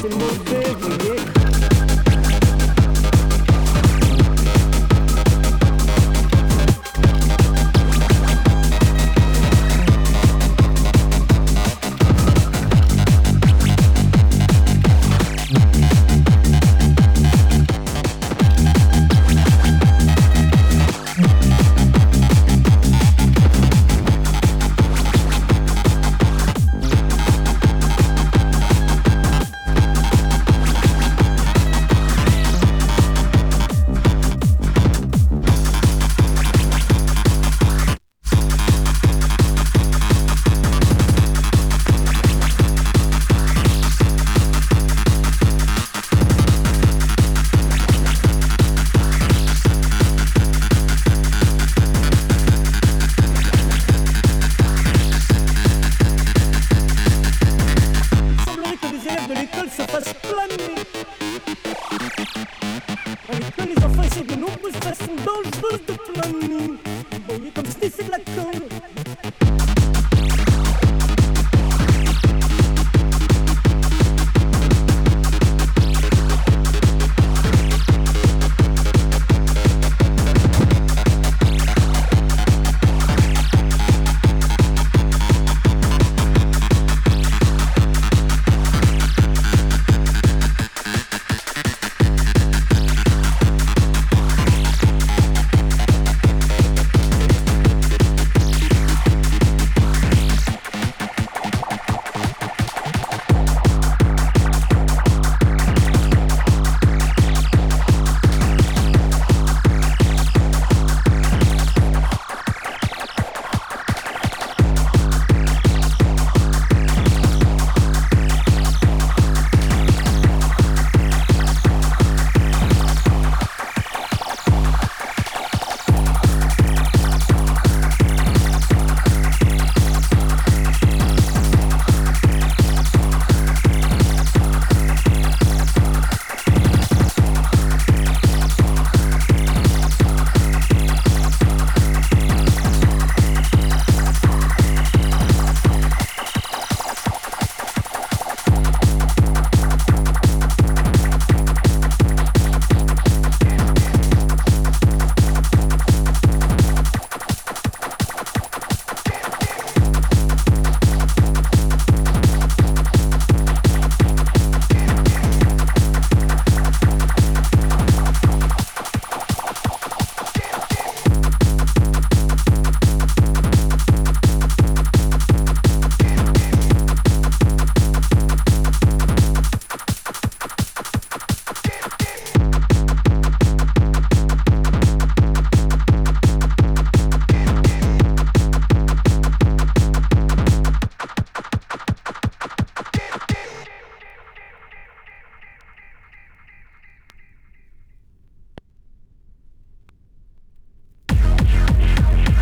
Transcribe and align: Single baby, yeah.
Single 0.00 0.38
baby, 0.44 1.04
yeah. 1.08 1.17